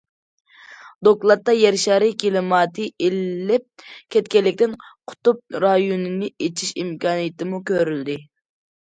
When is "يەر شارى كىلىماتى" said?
1.57-2.87